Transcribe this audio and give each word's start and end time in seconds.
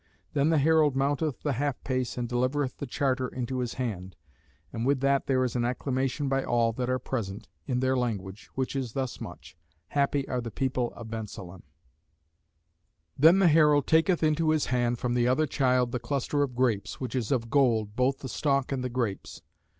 Then 0.33 0.49
the 0.49 0.57
herald 0.57 0.95
mounteth 0.95 1.43
the 1.43 1.53
half 1.53 1.75
pace 1.83 2.17
and 2.17 2.27
delivereth 2.27 2.77
the 2.79 2.87
charter 2.87 3.27
into 3.27 3.59
his 3.59 3.75
hand: 3.75 4.15
and 4.73 4.83
with 4.83 4.99
that 5.01 5.27
there 5.27 5.43
is 5.43 5.55
an 5.55 5.63
acclamation 5.63 6.27
by 6.27 6.43
all 6.43 6.73
that 6.73 6.89
are 6.89 6.97
present 6.97 7.47
in 7.67 7.81
their 7.81 7.95
language, 7.95 8.49
which 8.55 8.75
is 8.75 8.93
thus 8.93 9.21
much: 9.21 9.55
Happy 9.89 10.27
are 10.27 10.41
the 10.41 10.49
people 10.49 10.91
of 10.95 11.09
Bensalem. 11.11 11.61
Then 13.15 13.37
the 13.37 13.47
herald 13.47 13.85
taketh 13.85 14.23
into 14.23 14.49
his 14.49 14.65
hand 14.73 14.97
from 14.97 15.13
the 15.13 15.27
other 15.27 15.45
child 15.45 15.91
the 15.91 15.99
cluster 15.99 16.41
of 16.41 16.55
grapes, 16.55 16.99
which 16.99 17.13
is 17.13 17.31
of 17.31 17.51
gold, 17.51 17.95
both 17.95 18.21
the 18.21 18.27
stalk 18.27 18.71
and 18.71 18.83
the 18.83 18.89
grapes. 18.89 19.43